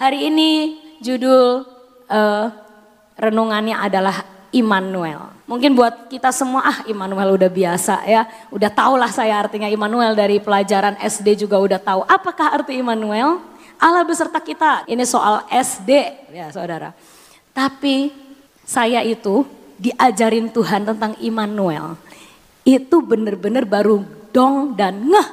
Hari 0.00 0.32
ini 0.32 0.80
judul 1.04 1.60
uh, 2.08 2.46
renungannya 3.20 3.76
adalah 3.76 4.24
Immanuel. 4.48 5.28
Mungkin 5.44 5.76
buat 5.76 6.08
kita 6.08 6.32
semua 6.32 6.64
ah 6.64 6.78
Immanuel 6.88 7.36
udah 7.36 7.52
biasa 7.52 8.08
ya. 8.08 8.24
Udah 8.48 8.72
tau 8.72 8.96
lah 8.96 9.12
saya 9.12 9.36
artinya 9.36 9.68
Immanuel 9.68 10.16
dari 10.16 10.40
pelajaran 10.40 10.96
SD 11.04 11.44
juga 11.44 11.60
udah 11.60 11.76
tahu. 11.76 12.00
Apakah 12.08 12.48
arti 12.48 12.80
Immanuel? 12.80 13.44
Allah 13.76 14.00
beserta 14.08 14.40
kita. 14.40 14.88
Ini 14.88 15.04
soal 15.04 15.44
SD 15.52 15.92
ya 16.32 16.48
saudara. 16.48 16.96
Tapi 17.52 18.08
saya 18.64 19.04
itu 19.04 19.44
diajarin 19.76 20.48
Tuhan 20.48 20.88
tentang 20.88 21.12
Immanuel. 21.20 22.00
Itu 22.64 23.04
bener-bener 23.04 23.68
baru 23.68 24.00
dong 24.32 24.80
dan 24.80 25.12
ngeh. 25.12 25.28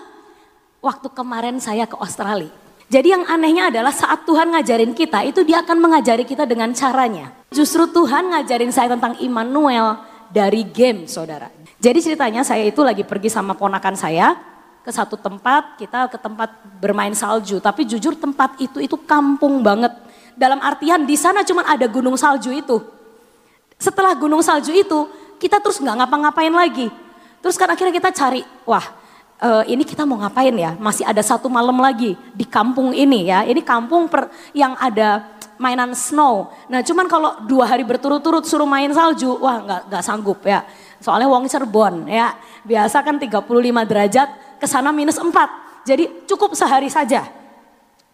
Waktu 0.83 1.07
kemarin 1.15 1.55
saya 1.63 1.87
ke 1.87 1.95
Australia. 1.95 2.66
Jadi 2.87 3.11
yang 3.11 3.27
anehnya 3.27 3.67
adalah 3.67 3.91
saat 3.91 4.23
Tuhan 4.23 4.47
ngajarin 4.55 4.95
kita, 4.95 5.19
itu 5.27 5.43
dia 5.43 5.59
akan 5.59 5.75
mengajari 5.75 6.23
kita 6.23 6.47
dengan 6.47 6.71
caranya. 6.71 7.35
Justru 7.51 7.83
Tuhan 7.91 8.31
ngajarin 8.31 8.71
saya 8.71 8.95
tentang 8.95 9.19
Immanuel 9.19 9.99
dari 10.31 10.63
game 10.63 11.03
saudara. 11.03 11.51
Jadi 11.83 11.99
ceritanya 11.99 12.47
saya 12.47 12.63
itu 12.63 12.79
lagi 12.79 13.03
pergi 13.03 13.27
sama 13.27 13.59
ponakan 13.59 13.91
saya 13.99 14.39
ke 14.87 14.91
satu 14.95 15.19
tempat, 15.19 15.75
kita 15.75 16.07
ke 16.07 16.15
tempat 16.15 16.63
bermain 16.79 17.11
salju. 17.11 17.59
Tapi 17.59 17.83
jujur 17.83 18.15
tempat 18.15 18.55
itu 18.55 18.79
itu 18.79 18.95
kampung 19.03 19.59
banget. 19.59 19.91
Dalam 20.39 20.63
artian 20.63 21.03
di 21.03 21.19
sana 21.19 21.43
cuma 21.43 21.67
ada 21.67 21.91
gunung 21.91 22.15
salju 22.15 22.55
itu. 22.55 22.79
Setelah 23.75 24.15
gunung 24.15 24.39
salju 24.39 24.71
itu, 24.71 25.11
kita 25.43 25.59
terus 25.59 25.83
nggak 25.83 26.07
ngapa-ngapain 26.07 26.55
lagi. 26.55 26.87
Terus 27.43 27.59
kan 27.59 27.67
akhirnya 27.67 27.91
kita 27.99 28.15
cari, 28.15 28.47
wah 28.63 28.81
uh, 29.41 29.63
ini 29.65 29.83
kita 29.85 30.05
mau 30.05 30.17
ngapain 30.21 30.53
ya? 30.53 30.73
Masih 30.77 31.05
ada 31.05 31.21
satu 31.21 31.49
malam 31.49 31.77
lagi 31.77 32.17
di 32.33 32.45
kampung 32.45 32.93
ini 32.93 33.29
ya. 33.29 33.45
Ini 33.45 33.61
kampung 33.61 34.09
per, 34.09 34.29
yang 34.53 34.73
ada 34.77 35.37
mainan 35.57 35.93
snow. 35.97 36.53
Nah 36.69 36.81
cuman 36.85 37.05
kalau 37.09 37.31
dua 37.45 37.65
hari 37.65 37.81
berturut-turut 37.85 38.45
suruh 38.45 38.69
main 38.69 38.89
salju, 38.93 39.37
wah 39.41 39.61
nggak 39.61 39.81
nggak 39.89 40.03
sanggup 40.05 40.39
ya. 40.45 40.65
Soalnya 41.01 41.29
wong 41.29 41.45
Cirebon 41.45 42.09
ya, 42.09 42.33
biasa 42.65 43.05
kan 43.05 43.21
35 43.21 43.45
derajat, 43.85 44.29
ke 44.57 44.65
sana 44.65 44.89
minus 44.89 45.21
4. 45.21 45.29
Jadi 45.85 46.25
cukup 46.25 46.57
sehari 46.57 46.89
saja 46.89 47.25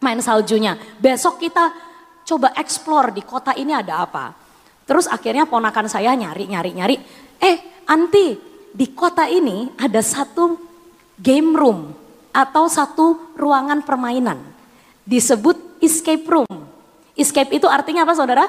main 0.04 0.20
saljunya. 0.20 0.76
Besok 1.00 1.40
kita 1.40 1.72
coba 2.28 2.52
explore 2.60 3.16
di 3.16 3.24
kota 3.24 3.56
ini 3.56 3.72
ada 3.72 4.04
apa. 4.04 4.36
Terus 4.84 5.08
akhirnya 5.08 5.48
ponakan 5.48 5.88
saya 5.88 6.12
nyari, 6.12 6.44
nyari, 6.52 6.72
nyari. 6.76 6.96
Eh, 7.40 7.88
Anti, 7.88 8.36
di 8.72 8.92
kota 8.92 9.28
ini 9.28 9.72
ada 9.80 10.04
satu 10.04 10.73
game 11.20 11.54
room 11.54 11.94
atau 12.34 12.66
satu 12.66 13.36
ruangan 13.38 13.86
permainan. 13.86 14.42
Disebut 15.06 15.84
escape 15.84 16.26
room. 16.26 16.50
Escape 17.14 17.54
itu 17.54 17.70
artinya 17.70 18.08
apa 18.08 18.14
saudara? 18.18 18.46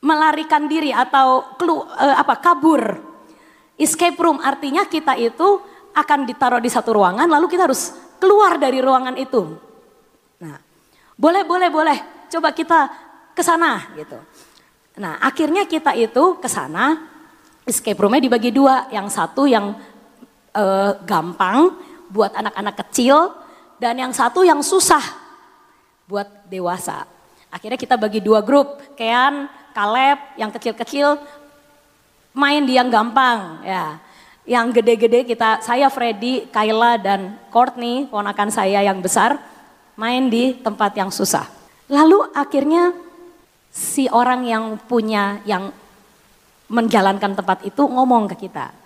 Melarikan 0.00 0.68
diri 0.68 0.92
atau 0.92 1.56
kelu, 1.56 1.84
eh, 1.96 2.16
apa 2.16 2.36
kabur. 2.40 2.82
Escape 3.80 4.16
room 4.20 4.40
artinya 4.40 4.84
kita 4.84 5.16
itu 5.16 5.60
akan 5.96 6.28
ditaruh 6.28 6.60
di 6.62 6.70
satu 6.70 6.94
ruangan 6.94 7.26
lalu 7.26 7.50
kita 7.50 7.66
harus 7.66 7.96
keluar 8.20 8.60
dari 8.60 8.78
ruangan 8.78 9.16
itu. 9.16 9.56
Nah, 10.44 10.60
boleh 11.16 11.42
boleh 11.48 11.68
boleh. 11.72 11.98
Coba 12.28 12.52
kita 12.52 12.86
ke 13.32 13.42
sana 13.42 13.90
gitu. 13.96 14.20
Nah, 15.00 15.16
akhirnya 15.24 15.64
kita 15.64 15.96
itu 15.96 16.36
ke 16.36 16.46
sana. 16.46 17.08
Escape 17.64 17.96
roomnya 17.96 18.20
dibagi 18.20 18.52
dua. 18.52 18.86
Yang 18.92 19.16
satu 19.16 19.48
yang 19.48 19.72
uh, 20.54 20.98
gampang 21.06 21.74
buat 22.10 22.34
anak-anak 22.34 22.74
kecil 22.86 23.34
dan 23.78 23.96
yang 23.96 24.12
satu 24.12 24.42
yang 24.42 24.60
susah 24.60 25.02
buat 26.10 26.26
dewasa. 26.50 27.06
Akhirnya 27.50 27.78
kita 27.78 27.94
bagi 27.94 28.18
dua 28.18 28.42
grup, 28.42 28.82
Kean, 28.98 29.46
Kaleb, 29.74 30.18
yang 30.38 30.50
kecil-kecil 30.50 31.18
main 32.34 32.62
di 32.62 32.78
yang 32.78 32.90
gampang 32.90 33.62
ya. 33.66 33.98
Yang 34.48 34.82
gede-gede 34.82 35.20
kita, 35.30 35.62
saya 35.62 35.86
Freddy, 35.86 36.50
Kayla 36.50 36.98
dan 36.98 37.38
Courtney, 37.54 38.10
ponakan 38.10 38.50
saya 38.50 38.82
yang 38.82 38.98
besar, 38.98 39.38
main 39.94 40.26
di 40.26 40.58
tempat 40.58 40.96
yang 40.98 41.12
susah. 41.12 41.46
Lalu 41.86 42.34
akhirnya 42.34 42.90
si 43.70 44.10
orang 44.10 44.42
yang 44.42 44.64
punya, 44.90 45.38
yang 45.46 45.70
menjalankan 46.66 47.38
tempat 47.38 47.62
itu 47.62 47.82
ngomong 47.86 48.26
ke 48.34 48.46
kita 48.48 48.79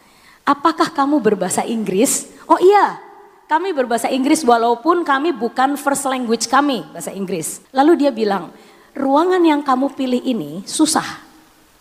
apakah 0.45 0.93
kamu 0.93 1.19
berbahasa 1.19 1.65
Inggris? 1.65 2.31
Oh 2.45 2.61
iya, 2.61 3.01
kami 3.49 3.73
berbahasa 3.73 4.13
Inggris 4.13 4.45
walaupun 4.45 5.03
kami 5.03 5.33
bukan 5.33 5.77
first 5.81 6.05
language 6.09 6.47
kami 6.47 6.85
bahasa 6.93 7.11
Inggris. 7.11 7.65
Lalu 7.73 8.07
dia 8.07 8.11
bilang, 8.13 8.53
ruangan 8.97 9.41
yang 9.41 9.61
kamu 9.65 9.93
pilih 9.97 10.23
ini 10.23 10.63
susah. 10.65 11.25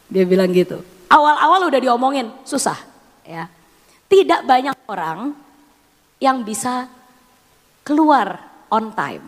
Dia 0.07 0.23
bilang 0.27 0.49
gitu. 0.51 0.81
Awal-awal 1.11 1.69
udah 1.69 1.79
diomongin, 1.79 2.27
susah. 2.47 2.79
Ya, 3.23 3.47
Tidak 4.09 4.43
banyak 4.43 4.75
orang 4.89 5.31
yang 6.19 6.43
bisa 6.43 6.87
keluar 7.83 8.39
on 8.71 8.91
time. 8.95 9.23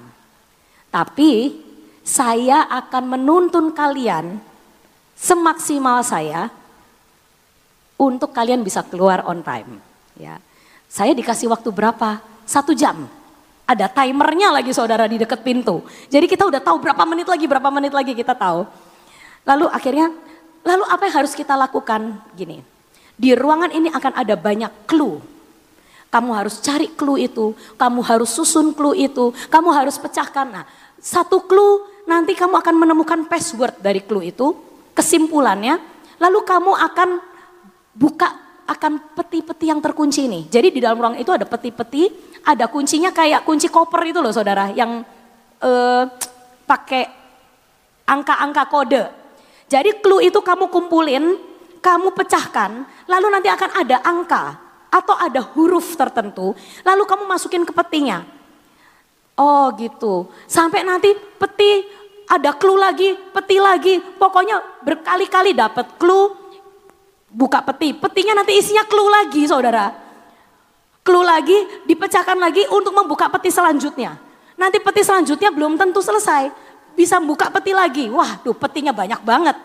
Tapi 0.89 1.63
saya 2.05 2.67
akan 2.71 3.17
menuntun 3.17 3.75
kalian 3.75 4.39
semaksimal 5.15 6.03
saya 6.03 6.51
untuk 7.95 8.31
kalian 8.35 8.61
bisa 8.63 8.83
keluar 8.83 9.23
on 9.27 9.41
time. 9.43 9.79
Ya, 10.15 10.39
saya 10.87 11.11
dikasih 11.11 11.51
waktu 11.51 11.71
berapa? 11.71 12.23
Satu 12.47 12.71
jam. 12.71 13.07
Ada 13.65 13.89
timernya 13.89 14.53
lagi 14.53 14.69
saudara 14.69 15.09
di 15.09 15.17
dekat 15.17 15.41
pintu. 15.41 15.81
Jadi 16.07 16.29
kita 16.29 16.45
udah 16.45 16.61
tahu 16.61 16.77
berapa 16.77 17.01
menit 17.03 17.25
lagi, 17.25 17.49
berapa 17.49 17.69
menit 17.73 17.97
lagi 17.97 18.13
kita 18.13 18.37
tahu. 18.37 18.61
Lalu 19.41 19.65
akhirnya, 19.73 20.13
lalu 20.61 20.83
apa 20.85 21.09
yang 21.09 21.15
harus 21.25 21.33
kita 21.33 21.57
lakukan? 21.57 22.21
Gini, 22.37 22.61
di 23.17 23.33
ruangan 23.33 23.73
ini 23.73 23.89
akan 23.89 24.13
ada 24.21 24.37
banyak 24.37 24.85
clue. 24.85 25.17
Kamu 26.13 26.31
harus 26.31 26.61
cari 26.61 26.93
clue 26.93 27.25
itu, 27.25 27.57
kamu 27.75 27.99
harus 28.05 28.29
susun 28.29 28.71
clue 28.71 28.95
itu, 28.95 29.33
kamu 29.49 29.73
harus 29.73 29.97
pecahkan. 29.97 30.47
Nah, 30.47 30.65
satu 31.01 31.43
clue 31.43 32.05
nanti 32.05 32.37
kamu 32.37 32.61
akan 32.61 32.75
menemukan 32.77 33.25
password 33.25 33.81
dari 33.81 34.05
clue 34.05 34.29
itu, 34.29 34.53
kesimpulannya, 34.93 35.81
lalu 36.21 36.39
kamu 36.45 36.71
akan 36.71 37.09
buka 37.95 38.27
akan 38.67 39.15
peti-peti 39.15 39.71
yang 39.71 39.79
terkunci 39.79 40.27
ini. 40.27 40.45
Jadi 40.51 40.75
di 40.75 40.79
dalam 40.83 40.99
ruang 40.99 41.15
itu 41.15 41.31
ada 41.31 41.47
peti-peti, 41.47 42.11
ada 42.43 42.67
kuncinya 42.67 43.09
kayak 43.15 43.47
kunci 43.47 43.71
koper 43.71 44.11
itu 44.11 44.19
loh 44.19 44.33
saudara, 44.35 44.69
yang 44.75 45.01
eh, 45.63 46.03
pakai 46.67 47.03
angka-angka 48.05 48.63
kode. 48.69 49.03
Jadi 49.65 49.97
clue 50.03 50.29
itu 50.29 50.37
kamu 50.41 50.69
kumpulin, 50.69 51.37
kamu 51.81 52.13
pecahkan, 52.13 52.85
lalu 53.09 53.27
nanti 53.33 53.49
akan 53.49 53.71
ada 53.81 53.97
angka 54.05 54.43
atau 54.93 55.15
ada 55.17 55.41
huruf 55.53 55.97
tertentu, 55.97 56.53
lalu 56.85 57.03
kamu 57.05 57.23
masukin 57.25 57.65
ke 57.65 57.73
petinya. 57.73 58.25
Oh 59.35 59.73
gitu, 59.75 60.31
sampai 60.47 60.85
nanti 60.85 61.11
peti 61.35 61.83
ada 62.25 62.55
clue 62.55 62.79
lagi, 62.79 63.13
peti 63.35 63.57
lagi, 63.61 63.99
pokoknya 63.99 64.81
berkali-kali 64.81 65.53
dapat 65.53 65.97
clue, 65.99 66.44
buka 67.35 67.59
peti. 67.59 67.91
Petinya 67.91 68.31
nanti 68.31 68.55
isinya 68.55 68.87
clue 68.87 69.11
lagi 69.11 69.43
saudara. 69.43 69.91
Clue 71.05 71.27
lagi, 71.27 71.83
dipecahkan 71.85 72.39
lagi 72.39 72.63
untuk 72.71 72.95
membuka 72.95 73.27
peti 73.27 73.51
selanjutnya. 73.51 74.17
Nanti 74.55 74.79
peti 74.79 75.03
selanjutnya 75.03 75.51
belum 75.51 75.75
tentu 75.75 75.99
selesai. 75.99 76.49
Bisa 76.95 77.19
buka 77.19 77.51
peti 77.51 77.75
lagi. 77.75 78.07
Wah 78.07 78.39
tuh 78.39 78.55
petinya 78.55 78.95
banyak 78.95 79.21
banget. 79.21 79.59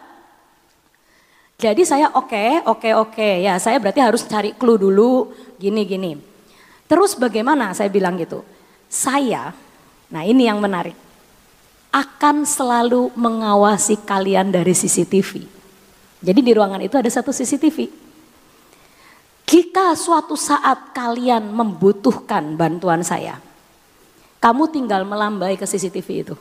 Jadi 1.60 1.84
saya 1.84 2.08
oke, 2.12 2.28
okay, 2.28 2.50
oke, 2.64 2.80
okay, 2.80 2.92
oke. 2.96 3.12
Okay. 3.14 3.32
Ya 3.46 3.54
saya 3.62 3.78
berarti 3.78 4.00
harus 4.02 4.26
cari 4.26 4.50
clue 4.56 4.80
dulu, 4.80 5.30
gini, 5.60 5.86
gini. 5.86 6.16
Terus 6.90 7.14
bagaimana 7.14 7.70
saya 7.76 7.86
bilang 7.92 8.18
gitu. 8.18 8.42
Saya, 8.90 9.54
nah 10.10 10.26
ini 10.26 10.50
yang 10.50 10.58
menarik. 10.58 10.96
Akan 11.94 12.42
selalu 12.42 13.14
mengawasi 13.14 14.00
kalian 14.02 14.50
dari 14.50 14.74
CCTV. 14.74 15.59
Jadi 16.20 16.40
di 16.44 16.52
ruangan 16.52 16.80
itu 16.84 17.00
ada 17.00 17.08
satu 17.08 17.32
CCTV. 17.32 17.88
Jika 19.50 19.96
suatu 19.98 20.38
saat 20.38 20.94
kalian 20.94 21.50
membutuhkan 21.50 22.54
bantuan 22.54 23.02
saya, 23.02 23.40
kamu 24.38 24.70
tinggal 24.70 25.02
melambai 25.02 25.58
ke 25.58 25.66
CCTV 25.66 26.08
itu. 26.22 26.34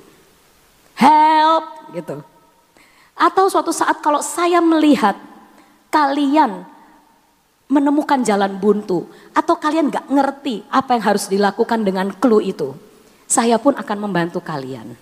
Help 0.94 1.96
gitu. 1.96 2.22
Atau 3.18 3.50
suatu 3.50 3.74
saat 3.74 4.04
kalau 4.04 4.22
saya 4.22 4.62
melihat 4.62 5.18
kalian 5.90 6.64
menemukan 7.70 8.22
jalan 8.22 8.58
buntu 8.58 9.10
atau 9.34 9.56
kalian 9.58 9.94
gak 9.94 10.06
ngerti 10.10 10.66
apa 10.70 10.98
yang 10.98 11.04
harus 11.06 11.26
dilakukan 11.32 11.82
dengan 11.82 12.14
clue 12.14 12.46
itu, 12.46 12.76
saya 13.26 13.58
pun 13.58 13.74
akan 13.80 13.98
membantu 14.10 14.44
kalian. 14.44 14.94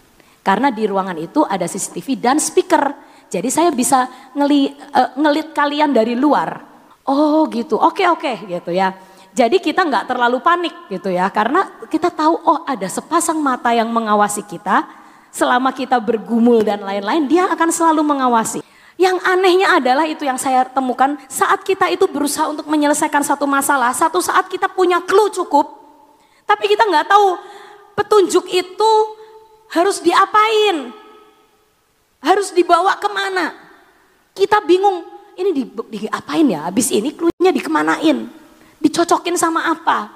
Karena 0.46 0.72
di 0.72 0.88
ruangan 0.88 1.20
itu 1.20 1.44
ada 1.44 1.68
CCTV 1.68 2.08
dan 2.24 2.40
speaker 2.40 3.07
jadi 3.28 3.50
saya 3.52 3.70
bisa 3.72 4.08
ngeli, 4.32 4.72
uh, 4.96 5.16
ngelit 5.20 5.52
kalian 5.52 5.92
dari 5.92 6.16
luar. 6.16 6.64
Oh 7.08 7.48
gitu, 7.48 7.80
oke 7.80 8.04
oke 8.08 8.48
gitu 8.52 8.72
ya. 8.76 8.92
Jadi 9.32 9.62
kita 9.62 9.86
nggak 9.86 10.10
terlalu 10.10 10.42
panik 10.42 10.74
gitu 10.90 11.14
ya, 11.14 11.30
karena 11.30 11.86
kita 11.88 12.10
tahu 12.10 12.36
oh 12.42 12.66
ada 12.66 12.90
sepasang 12.90 13.38
mata 13.38 13.70
yang 13.70 13.88
mengawasi 13.88 14.42
kita 14.44 14.84
selama 15.30 15.70
kita 15.70 16.02
bergumul 16.02 16.66
dan 16.66 16.82
lain-lain, 16.82 17.30
dia 17.30 17.46
akan 17.46 17.70
selalu 17.70 18.02
mengawasi. 18.02 18.66
Yang 18.98 19.22
anehnya 19.30 19.78
adalah 19.78 20.10
itu 20.10 20.26
yang 20.26 20.42
saya 20.42 20.66
temukan 20.66 21.22
saat 21.30 21.62
kita 21.62 21.86
itu 21.94 22.10
berusaha 22.10 22.50
untuk 22.50 22.66
menyelesaikan 22.66 23.22
satu 23.22 23.46
masalah, 23.46 23.94
satu 23.94 24.18
saat 24.18 24.50
kita 24.50 24.66
punya 24.74 24.98
clue 25.06 25.30
cukup, 25.30 25.70
tapi 26.50 26.66
kita 26.66 26.82
nggak 26.90 27.06
tahu 27.06 27.38
petunjuk 27.94 28.50
itu 28.50 28.92
harus 29.70 30.02
diapain, 30.02 30.90
harus 32.22 32.54
dibawa 32.54 32.98
ke 32.98 33.10
mana. 33.10 33.54
Kita 34.34 34.62
bingung, 34.62 35.06
ini 35.38 35.50
di, 35.54 35.64
diapain 35.98 36.46
ya, 36.46 36.70
habis 36.70 36.94
ini 36.94 37.14
clue-nya 37.14 37.50
dikemanain, 37.50 38.30
dicocokin 38.82 39.38
sama 39.38 39.70
apa. 39.70 40.14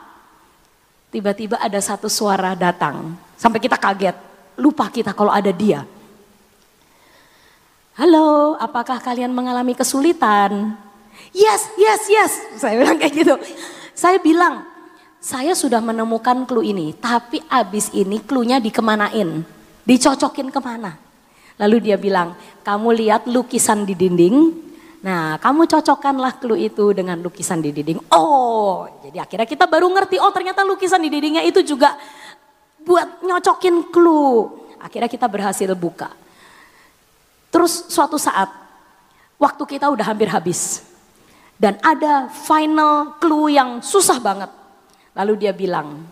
Tiba-tiba 1.11 1.59
ada 1.59 1.77
satu 1.81 2.07
suara 2.07 2.55
datang, 2.55 3.17
sampai 3.35 3.59
kita 3.59 3.75
kaget, 3.75 4.15
lupa 4.55 4.87
kita 4.87 5.11
kalau 5.11 5.33
ada 5.33 5.51
dia. 5.51 5.83
Halo, 7.99 8.55
apakah 8.55 9.03
kalian 9.03 9.35
mengalami 9.35 9.75
kesulitan? 9.75 10.79
Yes, 11.35 11.67
yes, 11.75 12.01
yes. 12.07 12.31
Saya 12.55 12.79
bilang 12.79 12.95
kayak 12.95 13.13
gitu. 13.13 13.35
Saya 13.91 14.17
bilang, 14.23 14.63
saya 15.19 15.53
sudah 15.53 15.83
menemukan 15.83 16.47
clue 16.47 16.71
ini, 16.71 16.95
tapi 16.95 17.43
abis 17.51 17.91
ini 17.91 18.23
clue-nya 18.23 18.63
dikemanain, 18.63 19.43
dicocokin 19.83 20.49
ke 20.49 20.59
mana. 20.63 21.10
Lalu 21.61 21.77
dia 21.93 21.97
bilang, 22.01 22.33
kamu 22.65 22.89
lihat 23.05 23.29
lukisan 23.29 23.85
di 23.85 23.93
dinding, 23.93 24.49
nah 25.05 25.37
kamu 25.37 25.69
cocokkanlah 25.69 26.41
clue 26.41 26.57
itu 26.57 26.89
dengan 26.89 27.21
lukisan 27.21 27.61
di 27.61 27.69
dinding. 27.69 28.01
Oh, 28.09 28.89
jadi 29.05 29.21
akhirnya 29.21 29.45
kita 29.45 29.69
baru 29.69 29.85
ngerti, 29.93 30.17
oh 30.17 30.33
ternyata 30.33 30.65
lukisan 30.65 31.05
di 31.05 31.13
dindingnya 31.13 31.45
itu 31.45 31.61
juga 31.61 31.93
buat 32.81 33.21
nyocokin 33.21 33.93
clue. 33.93 34.57
Akhirnya 34.81 35.05
kita 35.05 35.29
berhasil 35.29 35.69
buka. 35.77 36.09
Terus 37.53 37.93
suatu 37.93 38.17
saat 38.17 38.49
waktu 39.37 39.63
kita 39.77 39.85
udah 39.93 40.05
hampir 40.09 40.33
habis. 40.33 40.81
Dan 41.61 41.77
ada 41.85 42.25
final 42.33 43.21
clue 43.21 43.53
yang 43.53 43.85
susah 43.85 44.17
banget. 44.17 44.49
Lalu 45.13 45.45
dia 45.45 45.53
bilang, 45.53 46.09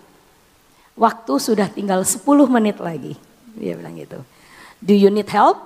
waktu 0.94 1.34
sudah 1.42 1.66
tinggal 1.74 2.06
10 2.06 2.22
menit 2.46 2.78
lagi. 2.78 3.18
Dia 3.58 3.74
bilang 3.74 3.98
gitu. 3.98 4.22
Do 4.80 4.96
you 4.96 5.12
need 5.12 5.28
help? 5.32 5.60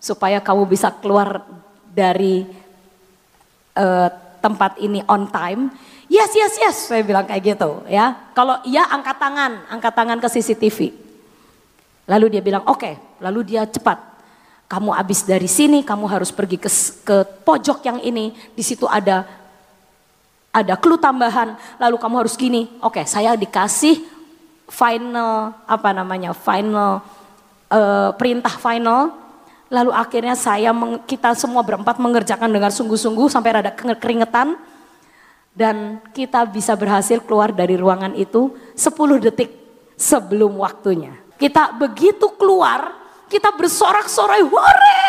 Supaya 0.00 0.40
kamu 0.40 0.64
bisa 0.70 0.88
keluar 0.90 1.44
dari 1.90 2.46
uh, 3.76 4.08
tempat 4.40 4.80
ini 4.80 5.04
on 5.06 5.28
time. 5.28 5.68
Yes, 6.10 6.34
yes, 6.34 6.54
yes, 6.58 6.76
saya 6.90 7.06
bilang 7.06 7.22
kayak 7.28 7.54
gitu 7.54 7.86
ya. 7.86 8.30
Kalau 8.34 8.58
iya 8.66 8.88
angkat 8.90 9.18
tangan, 9.20 9.52
angkat 9.70 9.92
tangan 9.94 10.18
ke 10.18 10.28
CCTV. 10.30 10.78
Lalu 12.10 12.26
dia 12.34 12.42
bilang 12.42 12.66
oke, 12.66 12.80
okay. 12.80 12.94
lalu 13.22 13.54
dia 13.54 13.62
cepat 13.68 14.10
kamu 14.70 14.94
habis 14.94 15.26
dari 15.26 15.50
sini, 15.50 15.82
kamu 15.82 16.06
harus 16.06 16.30
pergi 16.30 16.54
ke, 16.54 16.70
ke 17.02 17.16
pojok 17.42 17.82
yang 17.82 17.98
ini, 18.06 18.30
di 18.54 18.62
situ 18.62 18.86
ada 18.86 19.26
ada 20.54 20.74
clue 20.78 20.98
tambahan, 20.98 21.58
lalu 21.78 21.98
kamu 21.98 22.14
harus 22.26 22.38
gini. 22.38 22.70
Oke, 22.78 23.02
saya 23.02 23.34
dikasih 23.34 24.02
final 24.70 25.54
apa 25.66 25.90
namanya? 25.90 26.30
final 26.30 27.02
uh, 27.70 28.10
perintah 28.18 28.52
final. 28.58 29.16
Lalu 29.70 29.94
akhirnya 29.94 30.34
saya 30.34 30.74
kita 31.06 31.30
semua 31.38 31.62
berempat 31.62 32.02
mengerjakan 32.02 32.50
dengan 32.50 32.74
sungguh-sungguh 32.74 33.30
sampai 33.30 33.62
rada 33.62 33.70
keringetan 33.74 34.58
dan 35.54 36.02
kita 36.10 36.42
bisa 36.42 36.74
berhasil 36.74 37.22
keluar 37.22 37.54
dari 37.54 37.78
ruangan 37.78 38.18
itu 38.18 38.50
10 38.74 39.26
detik 39.30 39.54
sebelum 39.94 40.58
waktunya. 40.58 41.14
Kita 41.38 41.70
begitu 41.78 42.34
keluar 42.34 43.00
kita 43.30 43.54
bersorak-sorai, 43.54 44.42
hore! 44.42 45.06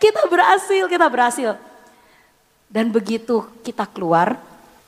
Kita 0.00 0.24
berhasil, 0.24 0.88
kita 0.88 1.06
berhasil. 1.12 1.60
Dan 2.66 2.88
begitu 2.88 3.44
kita 3.60 3.84
keluar, 3.84 4.40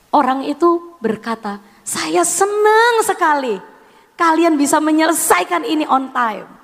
orang 0.09 0.41
itu 0.49 0.97
berkata, 0.97 1.61
saya 1.85 2.25
senang 2.25 3.05
sekali 3.05 3.61
kalian 4.17 4.57
bisa 4.57 4.81
menyelesaikan 4.81 5.63
ini 5.63 5.85
on 5.85 6.09
time. 6.09 6.58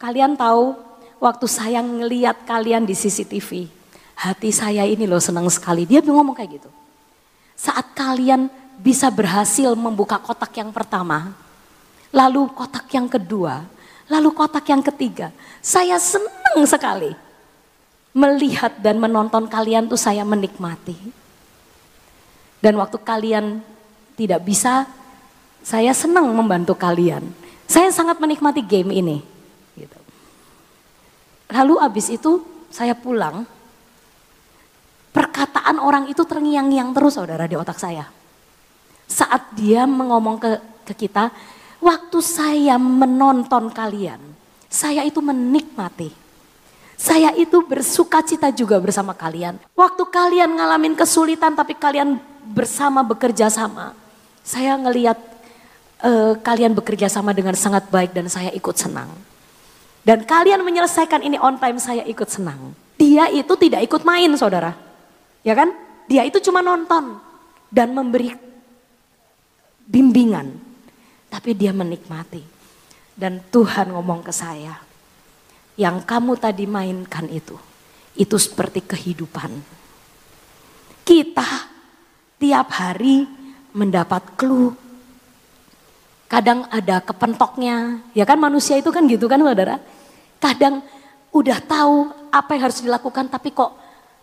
Kalian 0.00 0.32
tahu 0.32 0.72
waktu 1.20 1.46
saya 1.46 1.84
ngeliat 1.84 2.48
kalian 2.48 2.88
di 2.88 2.96
CCTV, 2.96 3.68
hati 4.16 4.48
saya 4.48 4.88
ini 4.88 5.04
loh 5.04 5.20
senang 5.20 5.44
sekali. 5.52 5.84
Dia 5.84 6.00
ngomong 6.00 6.32
kayak 6.32 6.56
gitu. 6.56 6.70
Saat 7.52 7.92
kalian 7.92 8.48
bisa 8.80 9.12
berhasil 9.12 9.76
membuka 9.76 10.16
kotak 10.16 10.56
yang 10.56 10.72
pertama, 10.72 11.36
lalu 12.08 12.48
kotak 12.56 12.88
yang 12.96 13.04
kedua, 13.04 13.68
Lalu 14.10 14.34
kotak 14.34 14.66
yang 14.66 14.82
ketiga, 14.82 15.30
saya 15.62 15.94
senang 16.02 16.66
sekali 16.66 17.14
melihat 18.10 18.74
dan 18.82 18.98
menonton 18.98 19.46
kalian 19.46 19.86
tuh 19.86 19.94
saya 19.94 20.26
menikmati. 20.26 20.98
Dan 22.58 22.74
waktu 22.82 22.98
kalian 22.98 23.62
tidak 24.18 24.42
bisa, 24.42 24.82
saya 25.62 25.94
senang 25.94 26.26
membantu 26.34 26.74
kalian. 26.74 27.22
Saya 27.70 27.94
sangat 27.94 28.18
menikmati 28.18 28.66
game 28.66 28.90
ini. 28.90 29.22
Lalu 31.50 31.74
abis 31.82 32.06
itu 32.14 32.42
saya 32.70 32.94
pulang, 32.94 33.42
perkataan 35.10 35.82
orang 35.82 36.06
itu 36.06 36.22
terngiang-ngiang 36.22 36.94
terus 36.94 37.18
saudara 37.18 37.46
di 37.50 37.58
otak 37.58 37.78
saya. 37.78 38.06
Saat 39.10 39.58
dia 39.58 39.82
mengomong 39.90 40.38
ke, 40.38 40.50
ke 40.86 40.94
kita, 41.06 41.34
Waktu 41.80 42.18
saya 42.20 42.76
menonton 42.76 43.72
kalian, 43.72 44.20
saya 44.68 45.00
itu 45.00 45.24
menikmati. 45.24 46.12
Saya 47.00 47.32
itu 47.32 47.64
bersuka 47.64 48.20
cita 48.20 48.52
juga 48.52 48.76
bersama 48.76 49.16
kalian. 49.16 49.56
Waktu 49.72 50.04
kalian 50.12 50.60
ngalamin 50.60 50.92
kesulitan 50.92 51.56
tapi 51.56 51.72
kalian 51.72 52.20
bersama 52.44 53.00
bekerja 53.00 53.48
sama. 53.48 53.96
Saya 54.44 54.76
ngeliat 54.76 55.16
uh, 56.04 56.36
kalian 56.44 56.76
bekerja 56.76 57.08
sama 57.08 57.32
dengan 57.32 57.56
sangat 57.56 57.88
baik 57.88 58.12
dan 58.12 58.28
saya 58.28 58.52
ikut 58.52 58.76
senang. 58.76 59.08
Dan 60.00 60.24
kalian 60.24 60.64
menyelesaikan 60.64 61.20
ini 61.20 61.36
on 61.36 61.60
time 61.60 61.76
saya 61.76 62.04
ikut 62.08 62.28
senang. 62.28 62.72
Dia 62.96 63.28
itu 63.28 63.52
tidak 63.56 63.84
ikut 63.84 64.02
main 64.04 64.32
saudara. 64.36 64.72
Ya 65.44 65.52
kan? 65.56 65.72
Dia 66.08 66.24
itu 66.24 66.40
cuma 66.42 66.64
nonton 66.64 67.20
dan 67.70 67.94
memberi 67.94 68.34
bimbingan 69.86 70.70
tapi 71.30 71.54
dia 71.54 71.70
menikmati. 71.70 72.42
Dan 73.14 73.38
Tuhan 73.52 73.92
ngomong 73.92 74.24
ke 74.24 74.32
saya, 74.32 74.80
yang 75.76 76.02
kamu 76.02 76.40
tadi 76.40 76.64
mainkan 76.64 77.28
itu, 77.28 77.54
itu 78.16 78.36
seperti 78.40 78.80
kehidupan. 78.82 79.52
Kita 81.04 81.48
tiap 82.40 82.68
hari 82.74 83.28
mendapat 83.76 84.34
clue. 84.34 84.72
Kadang 86.30 86.62
ada 86.70 87.02
kepentoknya, 87.02 87.98
ya 88.14 88.22
kan 88.22 88.38
manusia 88.38 88.78
itu 88.78 88.94
kan 88.94 89.02
gitu 89.10 89.26
kan 89.26 89.42
saudara. 89.42 89.82
Kadang 90.38 90.78
udah 91.34 91.58
tahu 91.58 92.06
apa 92.30 92.54
yang 92.54 92.62
harus 92.70 92.78
dilakukan 92.86 93.26
tapi 93.26 93.50
kok 93.50 93.74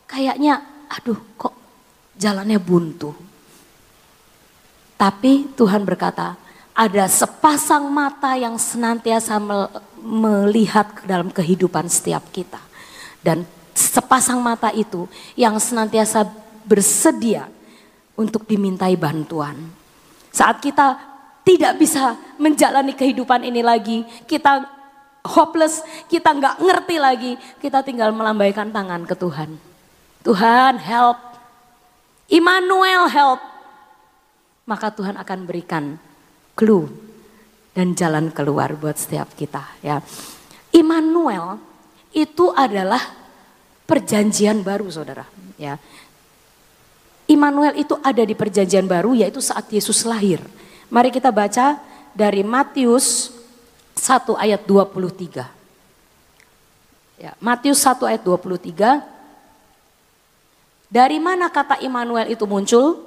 kayaknya 0.08 0.64
aduh 0.88 1.20
kok 1.36 1.52
jalannya 2.16 2.56
buntu. 2.64 3.12
Tapi 4.98 5.54
Tuhan 5.54 5.84
berkata, 5.86 6.34
ada 6.74 7.06
sepasang 7.06 7.86
mata 7.92 8.34
yang 8.34 8.58
senantiasa 8.58 9.38
melihat 10.02 10.90
ke 10.94 11.04
dalam 11.06 11.30
kehidupan 11.30 11.86
setiap 11.86 12.26
kita. 12.34 12.58
Dan 13.22 13.46
sepasang 13.78 14.42
mata 14.42 14.74
itu 14.74 15.06
yang 15.38 15.62
senantiasa 15.62 16.26
bersedia 16.66 17.46
untuk 18.18 18.50
dimintai 18.50 18.98
bantuan. 18.98 19.58
Saat 20.34 20.62
kita 20.62 21.17
tidak 21.48 21.80
bisa 21.80 22.20
menjalani 22.36 22.92
kehidupan 22.92 23.48
ini 23.48 23.64
lagi, 23.64 24.04
kita 24.28 24.68
hopeless, 25.24 25.80
kita 26.12 26.36
nggak 26.36 26.60
ngerti 26.60 26.96
lagi, 27.00 27.32
kita 27.64 27.88
tinggal 27.88 28.12
melambaikan 28.12 28.68
tangan 28.68 29.08
ke 29.08 29.16
Tuhan. 29.16 29.56
Tuhan 30.28 30.76
help, 30.84 31.16
Immanuel 32.28 33.08
help, 33.08 33.40
maka 34.68 34.92
Tuhan 34.92 35.16
akan 35.16 35.40
berikan 35.48 35.96
clue 36.52 36.92
dan 37.72 37.96
jalan 37.96 38.28
keluar 38.36 38.76
buat 38.76 39.00
setiap 39.00 39.32
kita 39.32 39.64
ya. 39.80 40.04
Immanuel 40.76 41.64
itu 42.12 42.52
adalah 42.52 43.00
perjanjian 43.88 44.68
baru 44.68 44.92
saudara 44.92 45.24
ya. 45.56 45.80
Immanuel 47.32 47.80
itu 47.80 47.96
ada 48.04 48.24
di 48.28 48.36
perjanjian 48.36 48.84
baru 48.84 49.16
yaitu 49.16 49.40
saat 49.40 49.72
Yesus 49.72 50.04
lahir. 50.04 50.44
Mari 50.88 51.12
kita 51.12 51.36
baca 51.36 51.84
dari 52.16 52.48
Matius 52.48 53.36
1 54.00 54.40
ayat 54.40 54.64
23. 54.64 55.44
Ya, 57.20 57.36
Matius 57.44 57.84
1 57.84 58.08
ayat 58.08 58.24
23. 58.24 59.04
Dari 60.88 61.20
mana 61.20 61.52
kata 61.52 61.84
Immanuel 61.84 62.32
itu 62.32 62.48
muncul? 62.48 63.04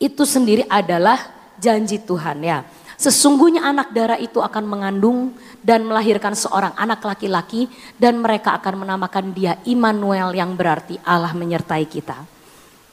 Itu 0.00 0.24
sendiri 0.24 0.64
adalah 0.72 1.20
janji 1.60 2.00
Tuhan 2.00 2.40
ya. 2.40 2.64
Sesungguhnya 2.96 3.66
anak 3.68 3.92
darah 3.92 4.16
itu 4.16 4.40
akan 4.40 4.64
mengandung 4.64 5.36
dan 5.60 5.84
melahirkan 5.84 6.32
seorang 6.32 6.72
anak 6.80 7.04
laki-laki 7.04 7.68
dan 8.00 8.16
mereka 8.16 8.56
akan 8.56 8.86
menamakan 8.86 9.36
dia 9.36 9.58
Immanuel 9.68 10.32
yang 10.32 10.56
berarti 10.56 10.96
Allah 11.04 11.34
menyertai 11.36 11.84
kita. 11.84 12.24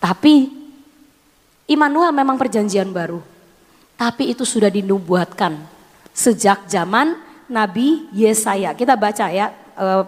Tapi 0.02 0.59
Immanuel 1.70 2.10
memang 2.10 2.34
perjanjian 2.34 2.90
baru. 2.90 3.22
Tapi 3.94 4.34
itu 4.34 4.42
sudah 4.42 4.74
dinubuatkan 4.74 5.54
sejak 6.10 6.66
zaman 6.66 7.14
Nabi 7.46 8.10
Yesaya. 8.10 8.74
Kita 8.74 8.98
baca 8.98 9.30
ya, 9.30 9.54
uh, 9.78 10.04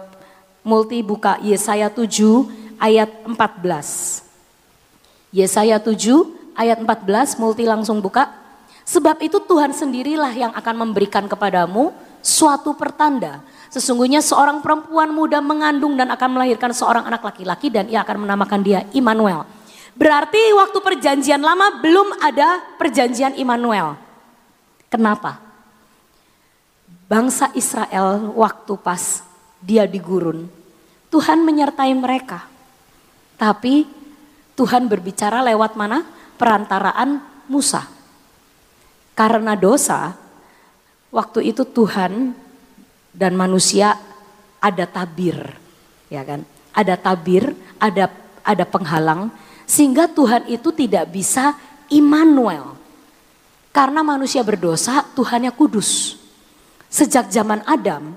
multi 0.66 1.06
buka 1.06 1.38
Yesaya 1.38 1.86
7 1.86 2.50
ayat 2.82 3.10
14. 3.22 4.26
Yesaya 5.30 5.78
7 5.78 5.94
ayat 6.58 6.82
14 6.82 7.38
multi 7.38 7.62
langsung 7.62 8.02
buka. 8.02 8.26
Sebab 8.82 9.22
itu 9.22 9.38
Tuhan 9.38 9.70
sendirilah 9.70 10.34
yang 10.34 10.52
akan 10.58 10.74
memberikan 10.74 11.30
kepadamu 11.30 11.94
suatu 12.18 12.74
pertanda. 12.74 13.38
Sesungguhnya 13.70 14.18
seorang 14.18 14.58
perempuan 14.60 15.14
muda 15.14 15.38
mengandung 15.38 15.94
dan 15.94 16.10
akan 16.10 16.38
melahirkan 16.38 16.74
seorang 16.74 17.06
anak 17.06 17.22
laki-laki 17.22 17.70
dan 17.70 17.86
ia 17.86 18.02
akan 18.02 18.26
menamakan 18.26 18.60
dia 18.60 18.82
Immanuel. 18.90 19.46
Berarti 19.92 20.40
waktu 20.56 20.78
perjanjian 20.80 21.40
lama 21.40 21.78
belum 21.84 22.16
ada 22.20 22.64
perjanjian 22.80 23.36
Immanuel. 23.36 23.96
Kenapa? 24.88 25.40
Bangsa 27.08 27.52
Israel 27.52 28.32
waktu 28.32 28.72
pas 28.80 29.20
dia 29.60 29.84
di 29.84 30.00
gurun, 30.00 30.48
Tuhan 31.12 31.44
menyertai 31.44 31.92
mereka. 31.92 32.48
Tapi 33.36 33.84
Tuhan 34.56 34.88
berbicara 34.88 35.44
lewat 35.44 35.76
mana? 35.76 36.08
Perantaraan 36.40 37.20
Musa. 37.52 37.84
Karena 39.12 39.52
dosa, 39.52 40.16
waktu 41.12 41.52
itu 41.52 41.68
Tuhan 41.68 42.32
dan 43.12 43.36
manusia 43.36 44.00
ada 44.56 44.88
tabir, 44.88 45.36
ya 46.08 46.24
kan? 46.24 46.48
Ada 46.72 46.96
tabir, 46.96 47.52
ada 47.76 48.08
ada 48.42 48.64
penghalang 48.66 49.28
sehingga 49.72 50.04
Tuhan 50.04 50.52
itu 50.52 50.68
tidak 50.68 51.08
bisa 51.08 51.56
Immanuel. 51.88 52.76
Karena 53.72 54.04
manusia 54.04 54.44
berdosa, 54.44 55.00
Tuhannya 55.16 55.48
kudus. 55.56 56.20
Sejak 56.92 57.32
zaman 57.32 57.64
Adam, 57.64 58.12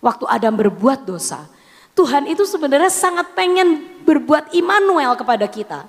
waktu 0.00 0.24
Adam 0.24 0.56
berbuat 0.56 1.04
dosa, 1.04 1.44
Tuhan 1.92 2.24
itu 2.32 2.48
sebenarnya 2.48 2.88
sangat 2.88 3.36
pengen 3.36 3.84
berbuat 4.08 4.56
Immanuel 4.56 5.12
kepada 5.20 5.44
kita. 5.44 5.84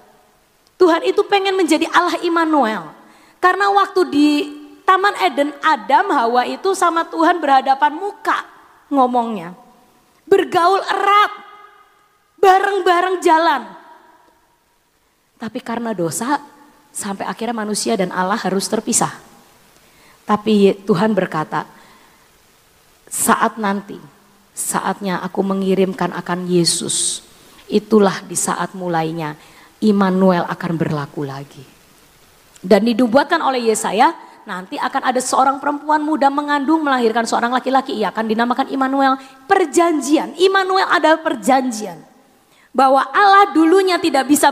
Tuhan 0.75 1.07
itu 1.07 1.23
pengen 1.23 1.55
menjadi 1.55 1.87
Allah 1.95 2.19
Immanuel. 2.19 2.91
Karena 3.39 3.71
waktu 3.71 4.11
di 4.11 4.27
Taman 4.83 5.15
Eden 5.23 5.55
Adam 5.63 6.11
Hawa 6.11 6.43
itu 6.43 6.75
sama 6.75 7.07
Tuhan 7.07 7.39
berhadapan 7.39 7.95
muka 7.95 8.43
ngomongnya. 8.91 9.55
Bergaul 10.27 10.83
erat. 10.83 11.31
Bareng-bareng 12.43 13.23
jalan. 13.23 13.76
Tapi 15.37 15.61
karena 15.61 15.93
dosa 15.93 16.41
sampai 16.89 17.29
akhirnya 17.29 17.53
manusia 17.53 17.93
dan 17.93 18.09
Allah 18.09 18.41
harus 18.41 18.65
terpisah. 18.65 19.13
Tapi 20.25 20.83
Tuhan 20.83 21.13
berkata, 21.13 21.69
saat 23.07 23.55
nanti, 23.61 23.95
saatnya 24.51 25.23
aku 25.23 25.39
mengirimkan 25.45 26.11
akan 26.11 26.49
Yesus, 26.49 27.23
itulah 27.69 28.25
di 28.25 28.35
saat 28.35 28.75
mulainya 28.75 29.37
Immanuel 29.79 30.43
akan 30.49 30.73
berlaku 30.75 31.23
lagi. 31.23 31.63
Dan 32.57 32.89
dinubuatkan 32.89 33.39
oleh 33.39 33.69
Yesaya, 33.69 34.11
nanti 34.49 34.75
akan 34.81 35.13
ada 35.13 35.21
seorang 35.21 35.61
perempuan 35.61 36.01
muda 36.01 36.33
mengandung 36.33 36.81
melahirkan 36.81 37.23
seorang 37.29 37.53
laki-laki. 37.53 37.93
Ia 38.01 38.09
akan 38.09 38.25
dinamakan 38.25 38.67
Immanuel. 38.73 39.21
Perjanjian, 39.45 40.33
Immanuel 40.41 40.89
adalah 40.89 41.21
perjanjian. 41.21 42.01
Bahwa 42.73 43.05
Allah 43.13 43.53
dulunya 43.53 44.01
tidak 44.01 44.25
bisa 44.27 44.49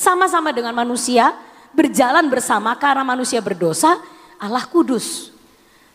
bersama-sama 0.00 0.48
dengan 0.48 0.72
manusia, 0.72 1.36
berjalan 1.76 2.24
bersama 2.32 2.72
karena 2.72 3.04
manusia 3.04 3.36
berdosa, 3.44 4.00
Allah 4.40 4.64
kudus. 4.64 5.28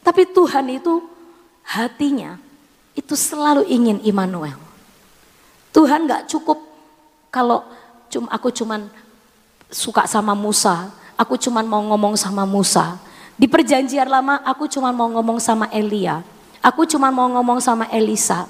Tapi 0.06 0.30
Tuhan 0.30 0.78
itu 0.78 1.02
hatinya 1.66 2.38
itu 2.94 3.18
selalu 3.18 3.66
ingin 3.66 3.98
Immanuel. 4.06 4.62
Tuhan 5.74 6.06
gak 6.06 6.30
cukup 6.30 6.62
kalau 7.34 7.66
aku 8.30 8.54
cuman 8.54 8.86
suka 9.74 10.06
sama 10.06 10.38
Musa, 10.38 10.94
aku 11.18 11.34
cuma 11.42 11.66
mau 11.66 11.82
ngomong 11.82 12.14
sama 12.14 12.46
Musa. 12.46 13.02
Di 13.34 13.50
perjanjian 13.50 14.06
lama 14.06 14.38
aku 14.46 14.70
cuma 14.70 14.94
mau 14.94 15.10
ngomong 15.10 15.42
sama 15.42 15.66
Elia. 15.74 16.22
Aku 16.62 16.86
cuma 16.86 17.10
mau 17.10 17.26
ngomong 17.26 17.58
sama 17.58 17.90
Elisa. 17.90 18.46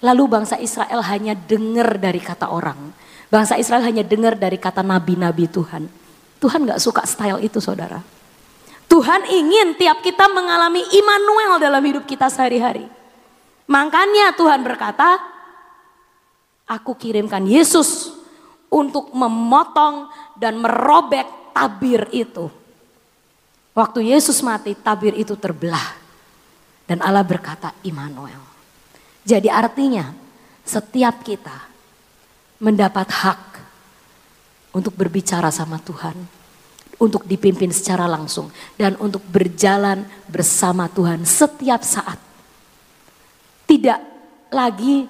Lalu 0.00 0.24
bangsa 0.28 0.56
Israel 0.56 1.04
hanya 1.04 1.36
dengar 1.36 2.00
dari 2.00 2.20
kata 2.20 2.48
orang. 2.48 2.92
Bangsa 3.28 3.60
Israel 3.60 3.84
hanya 3.84 4.00
dengar 4.00 4.34
dari 4.34 4.56
kata 4.56 4.80
nabi-nabi 4.80 5.44
Tuhan. 5.46 5.86
Tuhan 6.40 6.64
gak 6.64 6.80
suka 6.80 7.04
style 7.04 7.44
itu 7.44 7.60
saudara. 7.60 8.00
Tuhan 8.90 9.22
ingin 9.28 9.78
tiap 9.78 10.02
kita 10.02 10.26
mengalami 10.32 10.82
Immanuel 10.90 11.62
dalam 11.62 11.84
hidup 11.84 12.08
kita 12.08 12.26
sehari-hari. 12.26 12.88
Makanya 13.70 14.34
Tuhan 14.34 14.66
berkata, 14.66 15.20
aku 16.66 16.98
kirimkan 16.98 17.46
Yesus 17.46 18.10
untuk 18.66 19.14
memotong 19.14 20.10
dan 20.34 20.58
merobek 20.58 21.54
tabir 21.54 22.10
itu. 22.10 22.50
Waktu 23.70 24.10
Yesus 24.10 24.42
mati, 24.42 24.74
tabir 24.74 25.14
itu 25.14 25.38
terbelah. 25.38 25.94
Dan 26.82 26.98
Allah 26.98 27.22
berkata, 27.22 27.70
Immanuel. 27.86 28.49
Jadi 29.30 29.46
artinya, 29.46 30.10
setiap 30.66 31.22
kita 31.22 31.70
mendapat 32.58 33.06
hak 33.06 33.42
untuk 34.74 34.98
berbicara 34.98 35.54
sama 35.54 35.78
Tuhan. 35.78 36.18
Untuk 36.98 37.24
dipimpin 37.24 37.70
secara 37.70 38.10
langsung. 38.10 38.50
Dan 38.74 38.98
untuk 38.98 39.22
berjalan 39.30 40.02
bersama 40.26 40.90
Tuhan 40.90 41.22
setiap 41.22 41.86
saat. 41.86 42.18
Tidak 43.70 44.00
lagi 44.50 45.06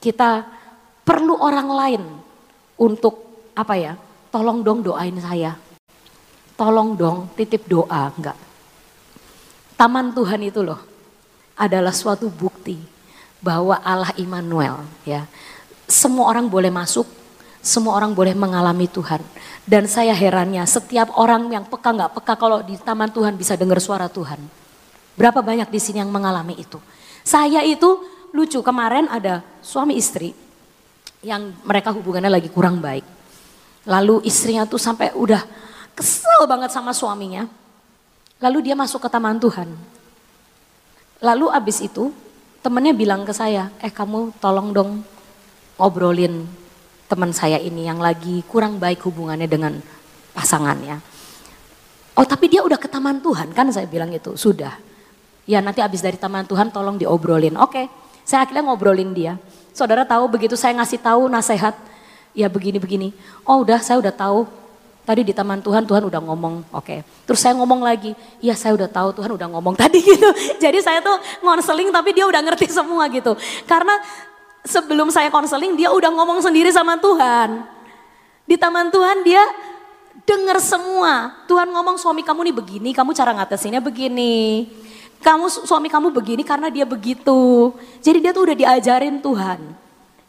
kita 0.00 0.42
perlu 1.04 1.36
orang 1.36 1.68
lain 1.68 2.02
untuk 2.80 3.44
apa 3.52 3.76
ya, 3.76 3.92
tolong 4.32 4.64
dong 4.64 4.80
doain 4.80 5.20
saya 5.20 5.52
tolong 6.60 6.92
dong 6.92 7.32
titip 7.32 7.64
doa, 7.64 8.12
enggak. 8.12 8.36
Taman 9.80 10.12
Tuhan 10.12 10.44
itu 10.44 10.60
loh 10.60 10.76
adalah 11.56 11.88
suatu 11.88 12.28
bukti 12.28 12.99
bahwa 13.40 13.80
Allah 13.80 14.12
Immanuel 14.20 14.84
ya. 15.04 15.24
Semua 15.90 16.30
orang 16.30 16.46
boleh 16.46 16.70
masuk, 16.70 17.08
semua 17.58 17.98
orang 17.98 18.14
boleh 18.14 18.36
mengalami 18.36 18.86
Tuhan. 18.86 19.20
Dan 19.66 19.90
saya 19.90 20.14
herannya 20.14 20.62
setiap 20.64 21.10
orang 21.18 21.50
yang 21.50 21.66
peka 21.66 21.90
nggak 21.90 22.12
peka 22.20 22.34
kalau 22.38 22.62
di 22.62 22.78
taman 22.78 23.10
Tuhan 23.10 23.34
bisa 23.34 23.58
dengar 23.58 23.82
suara 23.82 24.06
Tuhan. 24.06 24.38
Berapa 25.18 25.42
banyak 25.42 25.68
di 25.68 25.80
sini 25.82 25.98
yang 25.98 26.12
mengalami 26.14 26.56
itu. 26.56 26.78
Saya 27.26 27.60
itu 27.66 28.06
lucu 28.30 28.62
kemarin 28.62 29.10
ada 29.10 29.42
suami 29.60 29.98
istri 29.98 30.32
yang 31.20 31.52
mereka 31.66 31.92
hubungannya 31.92 32.32
lagi 32.32 32.48
kurang 32.48 32.80
baik. 32.80 33.04
Lalu 33.84 34.24
istrinya 34.24 34.64
tuh 34.64 34.80
sampai 34.80 35.12
udah 35.12 35.44
kesel 35.92 36.46
banget 36.48 36.72
sama 36.72 36.94
suaminya. 36.96 37.44
Lalu 38.40 38.72
dia 38.72 38.74
masuk 38.78 39.04
ke 39.04 39.08
taman 39.12 39.36
Tuhan. 39.36 39.68
Lalu 41.20 41.46
abis 41.52 41.84
itu 41.84 42.08
temennya 42.60 42.92
bilang 42.92 43.24
ke 43.24 43.32
saya, 43.32 43.72
eh 43.80 43.92
kamu 43.92 44.36
tolong 44.40 44.72
dong 44.72 44.90
ngobrolin 45.80 46.44
teman 47.08 47.32
saya 47.32 47.58
ini 47.58 47.88
yang 47.88 47.98
lagi 47.98 48.44
kurang 48.46 48.78
baik 48.78 49.02
hubungannya 49.02 49.48
dengan 49.48 49.80
pasangannya. 50.36 51.00
Oh 52.14 52.26
tapi 52.28 52.52
dia 52.52 52.60
udah 52.60 52.76
ke 52.76 52.86
taman 52.86 53.18
Tuhan 53.18 53.50
kan 53.56 53.66
saya 53.72 53.88
bilang 53.88 54.12
itu, 54.12 54.36
sudah. 54.36 54.76
Ya 55.48 55.58
nanti 55.64 55.80
abis 55.80 56.04
dari 56.04 56.20
taman 56.20 56.44
Tuhan 56.46 56.70
tolong 56.70 57.00
diobrolin. 57.00 57.56
Oke, 57.58 57.88
saya 58.22 58.44
akhirnya 58.44 58.68
ngobrolin 58.68 59.10
dia. 59.16 59.40
Saudara 59.72 60.04
tahu 60.04 60.28
begitu 60.28 60.54
saya 60.54 60.76
ngasih 60.76 61.00
tahu 61.00 61.26
nasihat, 61.26 61.74
ya 62.36 62.46
begini-begini. 62.46 63.16
Oh 63.42 63.64
udah 63.64 63.80
saya 63.80 63.98
udah 63.98 64.12
tahu 64.12 64.46
Tadi 65.10 65.26
di 65.26 65.34
taman 65.34 65.58
Tuhan, 65.58 65.82
Tuhan 65.90 66.06
udah 66.06 66.22
ngomong, 66.22 66.70
oke. 66.70 66.86
Okay. 66.86 67.02
Terus 67.26 67.42
saya 67.42 67.58
ngomong 67.58 67.82
lagi, 67.82 68.14
iya 68.38 68.54
saya 68.54 68.78
udah 68.78 68.86
tahu 68.86 69.10
Tuhan 69.18 69.34
udah 69.34 69.50
ngomong 69.50 69.74
tadi 69.82 69.98
gitu. 69.98 70.30
Jadi 70.62 70.78
saya 70.78 71.02
tuh 71.02 71.18
konseling 71.42 71.90
tapi 71.90 72.14
dia 72.14 72.30
udah 72.30 72.38
ngerti 72.38 72.70
semua 72.70 73.10
gitu. 73.10 73.34
Karena 73.66 73.98
sebelum 74.62 75.10
saya 75.10 75.26
konseling 75.34 75.74
dia 75.74 75.90
udah 75.90 76.14
ngomong 76.14 76.38
sendiri 76.46 76.70
sama 76.70 76.94
Tuhan. 77.02 77.66
Di 78.46 78.54
taman 78.54 78.86
Tuhan 78.94 79.26
dia 79.26 79.42
dengar 80.22 80.62
semua. 80.62 81.42
Tuhan 81.50 81.66
ngomong 81.74 81.98
suami 81.98 82.22
kamu 82.22 82.46
nih 82.46 82.54
begini, 82.54 82.90
kamu 82.94 83.10
cara 83.10 83.34
ngatasinnya 83.34 83.82
begini. 83.82 84.70
Kamu 85.26 85.50
suami 85.66 85.90
kamu 85.90 86.14
begini 86.14 86.46
karena 86.46 86.70
dia 86.70 86.86
begitu. 86.86 87.74
Jadi 87.98 88.22
dia 88.22 88.30
tuh 88.30 88.46
udah 88.46 88.54
diajarin 88.54 89.18
Tuhan. 89.18 89.58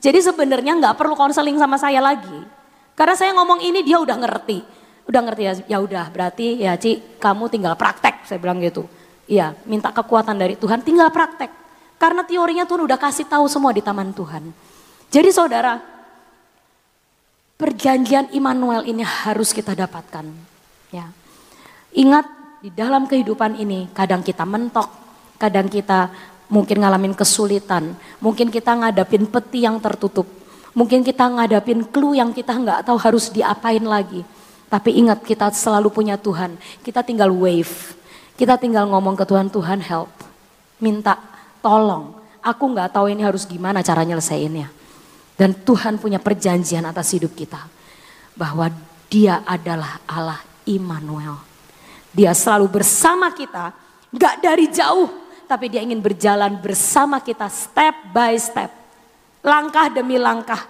Jadi 0.01 0.25
sebenarnya 0.25 0.73
nggak 0.73 0.97
perlu 0.97 1.13
konseling 1.13 1.61
sama 1.61 1.77
saya 1.77 2.01
lagi. 2.01 2.60
Karena 2.95 3.15
saya 3.15 3.31
ngomong 3.35 3.63
ini 3.63 3.81
dia 3.81 3.97
udah 3.97 4.17
ngerti. 4.19 4.61
Udah 5.07 5.21
ngerti 5.25 5.41
ya? 5.43 5.53
Ya 5.65 5.77
udah, 5.81 6.07
berarti 6.13 6.61
ya 6.61 6.77
Ci, 6.77 7.17
kamu 7.17 7.49
tinggal 7.49 7.73
praktek, 7.75 8.27
saya 8.27 8.37
bilang 8.37 8.61
gitu. 8.61 8.85
Iya, 9.25 9.55
minta 9.65 9.89
kekuatan 9.89 10.35
dari 10.35 10.59
Tuhan, 10.59 10.83
tinggal 10.83 11.09
praktek. 11.09 11.49
Karena 12.01 12.25
teorinya 12.25 12.65
Tuhan 12.65 12.83
udah 12.85 12.97
kasih 12.97 13.29
tahu 13.29 13.45
semua 13.45 13.71
di 13.71 13.79
taman 13.79 14.11
Tuhan. 14.11 14.49
Jadi 15.11 15.29
saudara, 15.29 15.77
perjanjian 17.61 18.33
Immanuel 18.33 18.89
ini 18.89 19.05
harus 19.05 19.53
kita 19.53 19.77
dapatkan. 19.77 20.25
Ya. 20.89 21.13
Ingat 21.93 22.25
di 22.65 22.73
dalam 22.73 23.05
kehidupan 23.05 23.53
ini 23.61 23.85
kadang 23.93 24.25
kita 24.25 24.49
mentok, 24.49 24.89
kadang 25.37 25.69
kita 25.69 26.09
mungkin 26.49 26.81
ngalamin 26.81 27.13
kesulitan, 27.13 27.93
mungkin 28.17 28.49
kita 28.49 28.73
ngadapin 28.73 29.29
peti 29.29 29.63
yang 29.63 29.77
tertutup, 29.77 30.25
mungkin 30.71 31.03
kita 31.03 31.27
ngadapin 31.27 31.83
clue 31.87 32.19
yang 32.19 32.31
kita 32.31 32.55
nggak 32.55 32.87
tahu 32.87 32.97
harus 32.99 33.31
diapain 33.31 33.83
lagi. 33.83 34.23
Tapi 34.71 35.03
ingat 35.03 35.19
kita 35.27 35.51
selalu 35.51 35.91
punya 35.91 36.15
Tuhan. 36.15 36.55
Kita 36.79 37.03
tinggal 37.03 37.27
wave. 37.35 37.91
Kita 38.39 38.55
tinggal 38.55 38.87
ngomong 38.87 39.19
ke 39.19 39.27
Tuhan, 39.27 39.51
Tuhan 39.51 39.83
help. 39.83 40.11
Minta 40.79 41.19
tolong. 41.59 42.15
Aku 42.39 42.71
nggak 42.71 42.95
tahu 42.95 43.11
ini 43.11 43.21
harus 43.21 43.43
gimana 43.43 43.83
cara 43.83 44.07
nyelesainnya. 44.07 44.71
Dan 45.35 45.59
Tuhan 45.59 45.99
punya 45.99 46.23
perjanjian 46.23 46.87
atas 46.87 47.11
hidup 47.11 47.35
kita. 47.35 47.59
Bahwa 48.33 48.71
dia 49.11 49.43
adalah 49.43 49.99
Allah 50.07 50.39
Immanuel. 50.63 51.35
Dia 52.15 52.31
selalu 52.31 52.79
bersama 52.79 53.27
kita. 53.35 53.75
Gak 54.11 54.39
dari 54.39 54.71
jauh. 54.71 55.11
Tapi 55.51 55.67
dia 55.67 55.83
ingin 55.83 55.99
berjalan 55.99 56.55
bersama 56.63 57.19
kita 57.19 57.51
step 57.51 58.15
by 58.15 58.39
step. 58.39 58.80
Langkah 59.41 59.89
demi 59.89 60.21
langkah. 60.21 60.65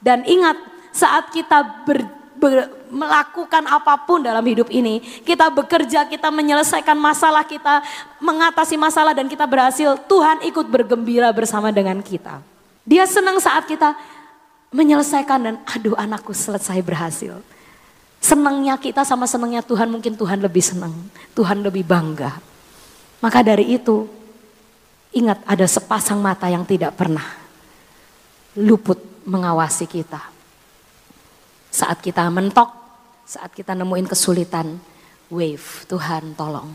Dan 0.00 0.24
ingat 0.24 0.56
saat 0.92 1.32
kita 1.32 1.84
ber, 1.84 2.04
ber, 2.36 2.68
melakukan 2.94 3.66
apa 3.66 3.98
pun 4.06 4.22
dalam 4.22 4.46
hidup 4.46 4.70
ini, 4.70 5.02
kita 5.26 5.50
bekerja, 5.50 6.06
kita 6.06 6.30
menyelesaikan 6.30 6.94
masalah 6.94 7.42
kita, 7.42 7.82
mengatasi 8.22 8.78
masalah 8.78 9.10
dan 9.10 9.26
kita 9.26 9.42
berhasil, 9.44 9.98
Tuhan 10.06 10.46
ikut 10.46 10.66
bergembira 10.70 11.34
bersama 11.34 11.74
dengan 11.74 11.98
kita. 11.98 12.38
Dia 12.86 13.08
senang 13.10 13.42
saat 13.42 13.66
kita 13.66 13.98
menyelesaikan 14.70 15.38
dan 15.42 15.54
aduh 15.66 15.98
anakku 15.98 16.30
selesai 16.30 16.78
berhasil. 16.84 17.42
Senangnya 18.22 18.80
kita 18.80 19.04
sama 19.04 19.28
senangnya 19.28 19.60
Tuhan 19.60 19.90
mungkin 19.90 20.16
Tuhan 20.16 20.40
lebih 20.40 20.64
senang, 20.64 20.94
Tuhan 21.36 21.60
lebih 21.60 21.84
bangga. 21.84 22.40
Maka 23.20 23.44
dari 23.44 23.76
itu 23.76 24.08
ingat 25.12 25.44
ada 25.44 25.66
sepasang 25.68 26.20
mata 26.20 26.48
yang 26.48 26.64
tidak 26.64 26.96
pernah 26.96 27.43
luput 28.60 28.98
mengawasi 29.26 29.88
kita. 29.88 30.20
Saat 31.74 32.04
kita 32.04 32.26
mentok, 32.30 32.70
saat 33.26 33.50
kita 33.50 33.74
nemuin 33.74 34.06
kesulitan, 34.06 34.78
wave, 35.32 35.88
Tuhan 35.90 36.38
tolong. 36.38 36.70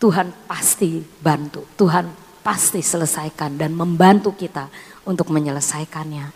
Tuhan 0.00 0.32
pasti 0.48 1.02
bantu, 1.20 1.66
Tuhan 1.76 2.08
pasti 2.40 2.80
selesaikan 2.80 3.60
dan 3.60 3.76
membantu 3.76 4.32
kita 4.32 4.70
untuk 5.04 5.28
menyelesaikannya. 5.28 6.32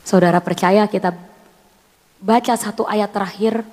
Saudara 0.00 0.40
percaya 0.40 0.88
kita 0.88 1.12
baca 2.22 2.54
satu 2.56 2.88
ayat 2.88 3.12
terakhir 3.12 3.66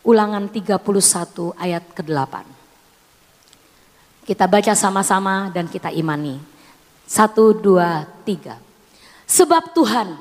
Ulangan 0.00 0.48
31 0.48 0.80
ayat 1.60 1.84
ke-8. 1.92 2.34
Kita 4.24 4.48
baca 4.48 4.72
sama-sama 4.72 5.52
dan 5.52 5.68
kita 5.68 5.92
imani. 5.92 6.40
Satu, 7.10 7.50
dua, 7.50 8.06
tiga. 8.22 8.54
Sebab 9.26 9.74
Tuhan 9.74 10.14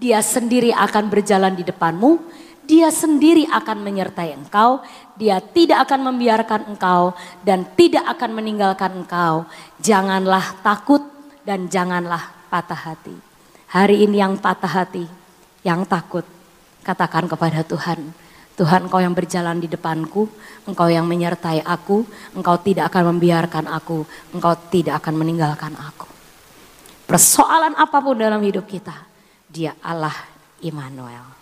dia 0.00 0.24
sendiri 0.24 0.72
akan 0.72 1.12
berjalan 1.12 1.52
di 1.52 1.60
depanmu, 1.60 2.16
dia 2.64 2.88
sendiri 2.88 3.44
akan 3.44 3.84
menyertai 3.84 4.32
engkau, 4.40 4.80
dia 5.20 5.36
tidak 5.44 5.84
akan 5.84 6.08
membiarkan 6.08 6.72
engkau 6.72 7.12
dan 7.44 7.68
tidak 7.76 8.08
akan 8.16 8.40
meninggalkan 8.40 9.04
engkau. 9.04 9.44
Janganlah 9.84 10.56
takut 10.64 11.04
dan 11.44 11.68
janganlah 11.68 12.32
patah 12.48 12.88
hati. 12.88 13.12
Hari 13.68 14.08
ini 14.08 14.24
yang 14.24 14.40
patah 14.40 14.80
hati, 14.80 15.04
yang 15.60 15.84
takut, 15.84 16.24
katakan 16.80 17.28
kepada 17.28 17.60
Tuhan, 17.68 18.16
Tuhan 18.56 18.88
engkau 18.88 19.04
yang 19.04 19.12
berjalan 19.12 19.60
di 19.60 19.68
depanku, 19.68 20.24
engkau 20.64 20.88
yang 20.88 21.04
menyertai 21.04 21.60
aku, 21.68 22.08
engkau 22.32 22.56
tidak 22.64 22.88
akan 22.88 23.12
membiarkan 23.12 23.68
aku, 23.68 24.08
engkau 24.32 24.56
tidak 24.72 25.04
akan 25.04 25.20
meninggalkan 25.20 25.76
aku. 25.76 26.19
Persoalan 27.10 27.74
apa 27.74 27.98
pun 27.98 28.14
dalam 28.14 28.38
hidup 28.38 28.70
kita, 28.70 28.94
dia 29.50 29.74
Allah 29.82 30.14
Immanuel. 30.62 31.39